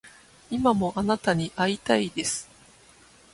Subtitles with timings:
[0.49, 2.49] 今もあなたに逢いたいです